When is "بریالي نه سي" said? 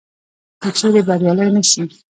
1.07-1.83